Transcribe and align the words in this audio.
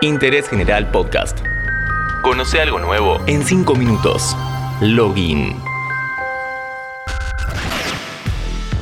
Interés 0.00 0.48
General 0.48 0.88
Podcast. 0.92 1.40
Conoce 2.22 2.60
algo 2.60 2.78
nuevo 2.78 3.20
en 3.26 3.44
5 3.44 3.74
minutos. 3.74 4.36
Login. 4.80 5.56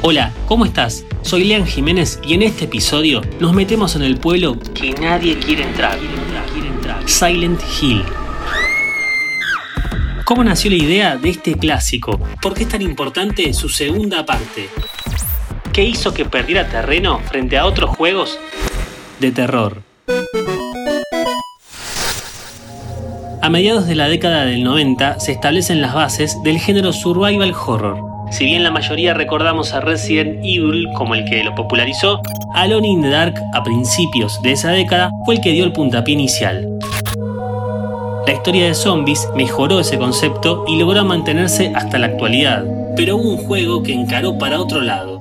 Hola, 0.03 0.31
¿cómo 0.45 0.67
estás? 0.67 1.07
Soy 1.23 1.45
Lean 1.45 1.67
Jiménez 1.67 2.21
y 2.23 2.35
en 2.35 2.43
este 2.43 2.67
episodio 2.67 3.23
nos 3.41 3.55
metemos 3.55 3.97
en 3.97 4.03
el 4.03 4.19
pueblo 4.19 4.59
que 4.75 4.93
nadie 4.93 5.39
quiere 5.39 5.63
entrar. 5.63 5.99
Silent 7.07 7.63
Hill. 7.81 8.05
¿Cómo 10.27 10.45
nació 10.45 10.71
la 10.71 10.77
idea 10.77 11.17
de 11.17 11.31
este 11.31 11.55
clásico? 11.55 12.21
¿Por 12.43 12.53
qué 12.53 12.65
es 12.65 12.69
tan 12.69 12.83
importante 12.83 13.55
su 13.55 13.71
segunda 13.71 14.27
parte? 14.27 14.69
¿Qué 15.73 15.83
hizo 15.83 16.13
que 16.13 16.27
perdiera 16.27 16.69
terreno 16.69 17.21
frente 17.21 17.57
a 17.57 17.65
otros 17.65 17.97
juegos 17.97 18.39
de 19.19 19.33
terror? 19.33 19.83
A 23.47 23.49
mediados 23.49 23.87
de 23.87 23.95
la 23.95 24.09
década 24.09 24.45
del 24.45 24.65
90 24.65 25.21
se 25.21 25.31
establecen 25.31 25.81
las 25.81 25.95
bases 25.95 26.43
del 26.43 26.59
género 26.59 26.93
survival 26.93 27.55
horror. 27.55 28.05
Si 28.33 28.45
bien 28.45 28.65
la 28.65 28.73
mayoría 28.73 29.15
recordamos 29.15 29.73
a 29.73 29.81
Resident 29.81 30.41
Evil 30.43 30.89
como 30.97 31.15
el 31.15 31.25
que 31.27 31.45
lo 31.45 31.55
popularizó, 31.55 32.21
Alone 32.55 32.89
in 32.89 33.03
the 33.03 33.09
Dark 33.09 33.41
a 33.55 33.63
principios 33.63 34.43
de 34.43 34.51
esa 34.51 34.73
década 34.73 35.13
fue 35.25 35.37
el 35.37 35.41
que 35.41 35.53
dio 35.53 35.63
el 35.63 35.71
puntapié 35.71 36.15
inicial. 36.15 36.69
La 38.27 38.33
historia 38.33 38.67
de 38.67 38.75
zombies 38.75 39.29
mejoró 39.37 39.79
ese 39.79 39.97
concepto 39.97 40.65
y 40.67 40.77
logró 40.77 41.05
mantenerse 41.05 41.71
hasta 41.73 41.99
la 42.01 42.07
actualidad, 42.07 42.65
pero 42.97 43.15
hubo 43.15 43.31
un 43.31 43.39
juego 43.39 43.81
que 43.85 43.93
encaró 43.93 44.39
para 44.39 44.61
otro 44.61 44.81
lado. 44.81 45.16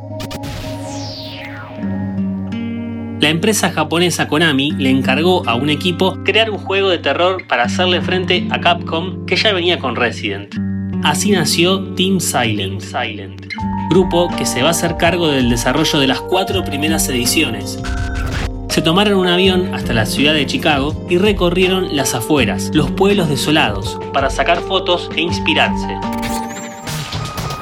La 3.25 3.31
empresa 3.31 3.71
japonesa 3.71 4.27
Konami 4.27 4.73
le 4.73 4.91
encargó 4.91 5.41
a 5.49 5.55
un 5.55 5.71
equipo 5.71 6.15
crear 6.23 6.51
un 6.51 6.59
juego 6.59 6.89
de 6.89 6.99
terror 6.99 7.47
para 7.47 7.63
hacerle 7.63 7.99
frente 7.99 8.47
a 8.51 8.61
Capcom 8.61 9.25
que 9.25 9.35
ya 9.35 9.51
venía 9.51 9.79
con 9.79 9.95
Resident. 9.95 10.53
Así 11.03 11.31
nació 11.31 11.95
Team 11.95 12.19
Silent, 12.19 12.81
Silent, 12.81 13.47
grupo 13.89 14.29
que 14.37 14.45
se 14.45 14.61
va 14.61 14.67
a 14.67 14.71
hacer 14.71 14.97
cargo 14.97 15.29
del 15.29 15.49
desarrollo 15.49 15.97
de 15.97 16.05
las 16.05 16.21
cuatro 16.21 16.63
primeras 16.63 17.09
ediciones. 17.09 17.79
Se 18.69 18.83
tomaron 18.83 19.17
un 19.17 19.27
avión 19.27 19.73
hasta 19.73 19.93
la 19.93 20.05
ciudad 20.05 20.35
de 20.35 20.45
Chicago 20.45 21.07
y 21.09 21.17
recorrieron 21.17 21.95
las 21.95 22.13
afueras, 22.13 22.69
los 22.75 22.91
pueblos 22.91 23.27
desolados, 23.27 23.97
para 24.13 24.29
sacar 24.29 24.59
fotos 24.59 25.09
e 25.15 25.21
inspirarse 25.21 25.97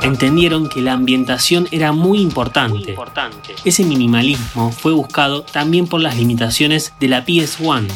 entendieron 0.03 0.67
que 0.69 0.81
la 0.81 0.93
ambientación 0.93 1.67
era 1.71 1.91
muy 1.91 2.19
importante. 2.19 2.95
Ese 3.65 3.85
minimalismo 3.85 4.71
fue 4.71 4.93
buscado 4.93 5.43
también 5.43 5.87
por 5.87 6.01
las 6.01 6.17
limitaciones 6.17 6.93
de 6.99 7.07
la 7.07 7.25
PS1. 7.25 7.87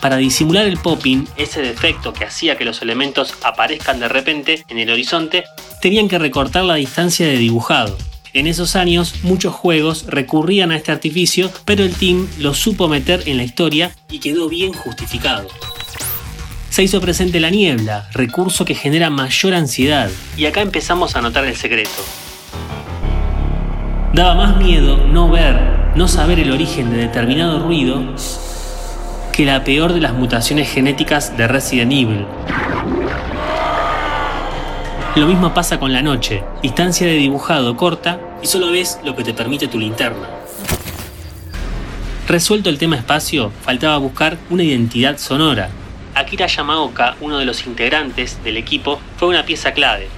Para 0.00 0.16
disimular 0.16 0.66
el 0.66 0.78
popping, 0.78 1.26
ese 1.36 1.62
defecto 1.62 2.12
que 2.12 2.24
hacía 2.24 2.56
que 2.56 2.64
los 2.64 2.82
elementos 2.82 3.34
aparezcan 3.42 4.00
de 4.00 4.08
repente 4.08 4.64
en 4.68 4.78
el 4.78 4.90
horizonte, 4.90 5.44
tenían 5.80 6.08
que 6.08 6.18
recortar 6.18 6.64
la 6.64 6.74
distancia 6.74 7.26
de 7.26 7.36
dibujado. 7.36 7.96
En 8.32 8.46
esos 8.46 8.76
años, 8.76 9.14
muchos 9.22 9.54
juegos 9.54 10.04
recurrían 10.06 10.70
a 10.70 10.76
este 10.76 10.92
artificio, 10.92 11.50
pero 11.64 11.84
el 11.84 11.94
team 11.94 12.28
lo 12.38 12.54
supo 12.54 12.88
meter 12.88 13.22
en 13.26 13.38
la 13.38 13.44
historia 13.44 13.94
y 14.10 14.18
quedó 14.18 14.48
bien 14.48 14.72
justificado 14.72 15.48
se 16.76 16.82
hizo 16.82 17.00
presente 17.00 17.40
la 17.40 17.48
niebla, 17.48 18.06
recurso 18.12 18.66
que 18.66 18.74
genera 18.74 19.08
mayor 19.08 19.54
ansiedad. 19.54 20.10
Y 20.36 20.44
acá 20.44 20.60
empezamos 20.60 21.16
a 21.16 21.22
notar 21.22 21.46
el 21.46 21.56
secreto. 21.56 21.88
Daba 24.12 24.34
más 24.34 24.58
miedo 24.58 24.98
no 25.06 25.30
ver, 25.30 25.58
no 25.94 26.06
saber 26.06 26.38
el 26.38 26.52
origen 26.52 26.90
de 26.90 26.98
determinado 26.98 27.60
ruido 27.60 28.02
que 29.32 29.46
la 29.46 29.64
peor 29.64 29.94
de 29.94 30.02
las 30.02 30.12
mutaciones 30.12 30.70
genéticas 30.70 31.34
de 31.38 31.48
Resident 31.48 31.92
Evil. 31.92 32.26
Lo 35.14 35.26
mismo 35.26 35.54
pasa 35.54 35.80
con 35.80 35.94
la 35.94 36.02
noche, 36.02 36.44
distancia 36.62 37.06
de 37.06 37.14
dibujado 37.14 37.74
corta 37.74 38.20
y 38.42 38.48
solo 38.48 38.70
ves 38.70 38.98
lo 39.02 39.16
que 39.16 39.24
te 39.24 39.32
permite 39.32 39.66
tu 39.66 39.78
linterna. 39.78 40.28
Resuelto 42.28 42.68
el 42.68 42.76
tema 42.76 42.96
espacio, 42.96 43.50
faltaba 43.62 43.96
buscar 43.96 44.36
una 44.50 44.62
identidad 44.62 45.16
sonora, 45.16 45.70
Akira 46.16 46.46
Yamaoka, 46.46 47.14
uno 47.20 47.38
de 47.38 47.44
los 47.44 47.66
integrantes 47.66 48.42
del 48.42 48.56
equipo, 48.56 48.98
fue 49.18 49.28
una 49.28 49.44
pieza 49.44 49.72
clave. 49.72 50.08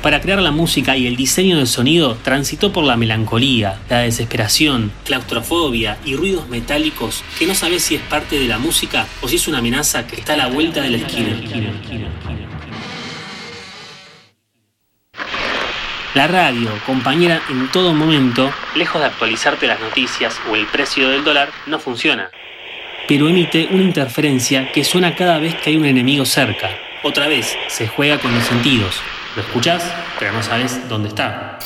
Para 0.00 0.20
crear 0.20 0.40
la 0.40 0.52
música 0.52 0.96
y 0.96 1.08
el 1.08 1.16
diseño 1.16 1.56
del 1.56 1.66
sonido 1.66 2.16
transitó 2.22 2.72
por 2.72 2.84
la 2.84 2.96
melancolía, 2.96 3.80
la 3.88 3.98
desesperación, 3.98 4.92
claustrofobia 5.04 5.98
y 6.04 6.14
ruidos 6.14 6.48
metálicos 6.48 7.24
que 7.40 7.46
no 7.46 7.56
sabes 7.56 7.82
si 7.82 7.96
es 7.96 8.02
parte 8.02 8.38
de 8.38 8.46
la 8.46 8.58
música 8.58 9.06
o 9.20 9.28
si 9.28 9.36
es 9.36 9.48
una 9.48 9.58
amenaza 9.58 10.06
que 10.06 10.14
está 10.14 10.34
a 10.34 10.36
la 10.36 10.46
vuelta 10.46 10.80
de 10.80 10.90
la 10.90 10.98
esquina. 10.98 11.40
La 16.14 16.28
radio, 16.28 16.70
compañera 16.86 17.42
en 17.48 17.68
todo 17.72 17.94
momento, 17.94 18.52
lejos 18.76 19.00
de 19.00 19.08
actualizarte 19.08 19.66
las 19.66 19.80
noticias 19.80 20.40
o 20.50 20.54
el 20.54 20.66
precio 20.66 21.08
del 21.08 21.24
dólar, 21.24 21.50
no 21.66 21.80
funciona 21.80 22.30
pero 23.08 23.28
emite 23.28 23.68
una 23.70 23.82
interferencia 23.82 24.72
que 24.72 24.84
suena 24.84 25.14
cada 25.14 25.38
vez 25.38 25.54
que 25.56 25.70
hay 25.70 25.76
un 25.76 25.86
enemigo 25.86 26.24
cerca. 26.24 26.70
Otra 27.02 27.26
vez, 27.28 27.56
se 27.68 27.88
juega 27.88 28.18
con 28.18 28.34
los 28.34 28.44
sentidos. 28.44 28.94
Lo 29.36 29.42
escuchás, 29.42 29.82
pero 30.18 30.32
no 30.32 30.42
sabes 30.42 30.88
dónde 30.88 31.08
está. 31.08 31.58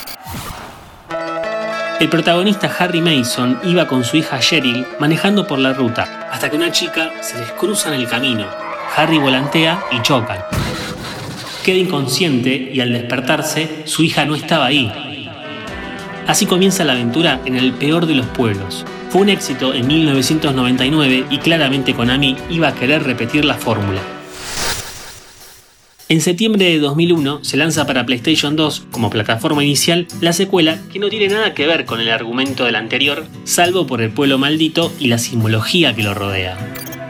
El 1.99 2.09
protagonista 2.09 2.71
Harry 2.77 3.01
Mason 3.01 3.59
iba 3.63 3.87
con 3.87 4.03
su 4.03 4.17
hija 4.17 4.39
Cheryl 4.39 4.85
manejando 4.99 5.47
por 5.47 5.57
la 5.57 5.73
ruta, 5.73 6.29
hasta 6.31 6.49
que 6.49 6.55
una 6.55 6.71
chica 6.71 7.11
se 7.21 7.39
les 7.39 7.51
cruza 7.53 7.93
en 7.93 7.99
el 7.99 8.07
camino. 8.07 8.45
Harry 8.95 9.17
volantea 9.17 9.83
y 9.91 10.01
chocan. 10.01 10.37
Queda 11.63 11.77
inconsciente 11.77 12.69
y 12.71 12.79
al 12.81 12.93
despertarse, 12.93 13.81
su 13.85 14.03
hija 14.03 14.25
no 14.25 14.35
estaba 14.35 14.67
ahí. 14.67 14.91
Así 16.27 16.45
comienza 16.45 16.83
la 16.83 16.93
aventura 16.93 17.41
en 17.45 17.55
el 17.55 17.73
peor 17.73 18.05
de 18.05 18.15
los 18.15 18.27
pueblos, 18.27 18.85
fue 19.09 19.21
un 19.21 19.29
éxito 19.29 19.73
en 19.73 19.87
1999 19.87 21.25
y 21.29 21.37
claramente 21.37 21.93
Konami 21.93 22.35
iba 22.49 22.69
a 22.69 22.75
querer 22.75 23.03
repetir 23.03 23.45
la 23.45 23.55
fórmula. 23.55 24.01
En 26.09 26.21
septiembre 26.21 26.63
de 26.65 26.79
2001 26.79 27.43
se 27.43 27.57
lanza 27.57 27.85
para 27.85 28.05
PlayStation 28.05 28.55
2 28.55 28.87
como 28.91 29.09
plataforma 29.09 29.61
inicial 29.61 30.07
la 30.21 30.31
secuela 30.31 30.79
que 30.91 30.99
no 30.99 31.09
tiene 31.09 31.27
nada 31.27 31.53
que 31.53 31.67
ver 31.67 31.83
con 31.83 31.99
el 31.99 32.09
argumento 32.09 32.63
del 32.63 32.75
anterior, 32.75 33.25
salvo 33.43 33.85
por 33.85 34.01
el 34.01 34.11
pueblo 34.11 34.37
maldito 34.37 34.93
y 34.99 35.07
la 35.07 35.17
simbología 35.17 35.93
que 35.93 36.03
lo 36.03 36.13
rodea. 36.13 36.57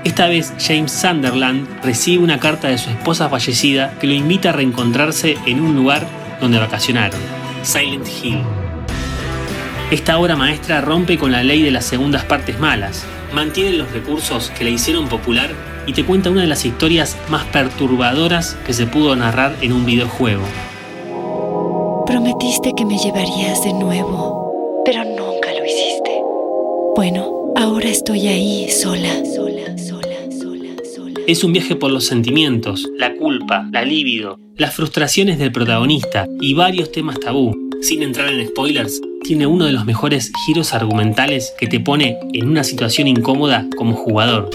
Esta 0.04 0.28
vez 0.28 0.52
James 0.58 0.92
Sunderland 0.92 1.68
recibe 1.84 2.24
una 2.24 2.40
carta 2.40 2.70
de 2.70 2.80
su 2.80 2.90
esposa 2.90 3.30
fallecida 3.30 4.00
que 4.00 4.08
lo 4.08 4.14
invita 4.14 4.50
a 4.50 4.54
reencontrarse 4.54 5.38
en 5.46 5.62
un 5.62 5.76
lugar 5.76 6.08
donde 6.42 6.58
vacacionaron, 6.58 7.20
Silent 7.62 8.08
Hill. 8.24 8.67
Esta 9.90 10.20
obra 10.20 10.36
maestra 10.36 10.82
rompe 10.82 11.18
con 11.18 11.32
la 11.32 11.44
ley 11.44 11.62
de 11.62 11.72
las 11.72 11.86
segundas 11.86 12.26
partes 12.26 12.60
malas, 12.60 13.06
mantiene 13.34 13.72
los 13.72 13.90
recursos 13.94 14.50
que 14.50 14.66
la 14.66 14.70
hicieron 14.70 15.08
popular 15.08 15.50
y 15.86 15.94
te 15.94 16.04
cuenta 16.04 16.30
una 16.30 16.42
de 16.42 16.48
las 16.48 16.66
historias 16.66 17.16
más 17.30 17.46
perturbadoras 17.46 18.58
que 18.66 18.74
se 18.74 18.86
pudo 18.86 19.16
narrar 19.16 19.56
en 19.62 19.72
un 19.72 19.86
videojuego. 19.86 20.44
Prometiste 22.06 22.74
que 22.76 22.84
me 22.84 22.98
llevarías 22.98 23.64
de 23.64 23.72
nuevo, 23.72 24.84
pero 24.84 25.06
nunca 25.06 25.54
lo 25.58 25.66
hiciste. 25.66 26.22
Bueno, 26.94 27.54
ahora 27.56 27.88
estoy 27.88 28.28
ahí 28.28 28.70
sola, 28.70 29.24
sola, 29.24 29.78
sola, 29.78 30.18
sola, 30.38 30.76
sola. 30.94 31.22
Es 31.28 31.46
un 31.46 31.54
viaje 31.54 31.78
por 31.78 31.92
los 31.92 32.06
sentimientos, 32.06 32.90
la 32.98 33.16
culpa, 33.16 33.66
la 33.72 33.86
libido, 33.86 34.38
las 34.58 34.76
frustraciones 34.76 35.40
del 35.40 35.54
protagonista 35.54 36.28
y 36.42 36.54
varios 36.56 36.92
temas 36.92 37.22
tabú. 37.22 37.56
Sin 37.80 38.02
entrar 38.02 38.30
en 38.30 38.48
spoilers, 38.48 39.00
tiene 39.28 39.46
uno 39.46 39.66
de 39.66 39.74
los 39.74 39.84
mejores 39.84 40.32
giros 40.46 40.74
argumentales 40.74 41.54
que 41.60 41.68
te 41.68 41.82
pone 41.82 42.18
en 42.32 42.48
una 42.48 42.64
situación 42.64 43.10
incómoda 43.10 43.66
como 43.76 43.94
jugador. 43.94 44.50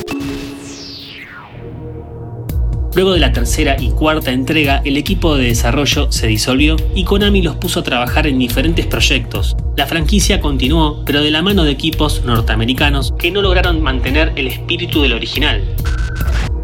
Luego 2.95 3.13
de 3.13 3.21
la 3.21 3.33
tercera 3.33 3.77
y 3.79 3.91
cuarta 3.91 4.33
entrega, 4.33 4.81
el 4.87 4.97
equipo 4.97 5.37
de 5.37 5.45
desarrollo 5.45 6.11
se 6.11 6.27
disolvió 6.27 6.77
y 6.95 7.05
Konami 7.05 7.43
los 7.43 7.57
puso 7.57 7.81
a 7.81 7.83
trabajar 7.83 8.27
en 8.27 8.39
diferentes 8.39 8.87
proyectos. 8.87 9.55
La 9.77 9.87
franquicia 9.87 10.41
continuó, 10.41 11.05
pero 11.05 11.21
de 11.21 11.31
la 11.31 11.43
mano 11.43 11.65
de 11.65 11.73
equipos 11.73 12.25
norteamericanos 12.25 13.13
que 13.19 13.31
no 13.31 13.43
lograron 13.43 13.83
mantener 13.83 14.33
el 14.37 14.47
espíritu 14.47 15.03
del 15.03 15.13
original. 15.13 15.63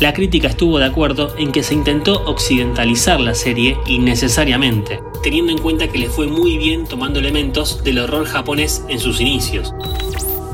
La 0.01 0.13
crítica 0.13 0.47
estuvo 0.47 0.79
de 0.79 0.85
acuerdo 0.85 1.35
en 1.39 1.51
que 1.51 1.65
se 1.65 1.75
intentó 1.75 2.23
occidentalizar 2.25 3.21
la 3.21 3.35
serie 3.35 3.77
innecesariamente, 3.87 5.01
teniendo 5.25 5.51
en 5.51 5.59
cuenta 5.59 5.89
que 5.89 5.99
le 5.99 6.09
fue 6.09 6.29
muy 6.29 6.57
bien 6.57 6.87
tomando 6.87 7.19
elementos 7.19 7.83
del 7.83 7.99
horror 7.99 8.25
japonés 8.25 8.85
en 8.89 9.01
sus 9.01 9.21
inicios. 9.21 9.75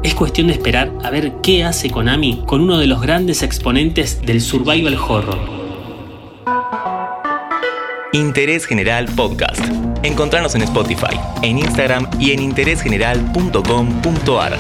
Es 0.03 0.15
cuestión 0.15 0.47
de 0.47 0.55
esperar 0.55 0.91
a 1.03 1.11
ver 1.11 1.35
qué 1.43 1.63
hace 1.63 1.91
Konami 1.91 2.43
con 2.47 2.63
uno 2.63 2.79
de 2.79 2.87
los 2.87 3.03
grandes 3.03 3.43
exponentes 3.43 4.25
del 4.25 4.41
survival 4.41 4.97
horror. 4.97 5.39
Interés 8.15 8.65
General 8.65 9.05
Podcast. 9.15 9.61
Encontrarnos 10.03 10.55
en 10.55 10.63
Spotify, 10.63 11.21
en 11.43 11.59
Instagram 11.59 12.09
y 12.19 12.33
en 12.33 12.41
interésgeneral.com.ar. 12.41 14.59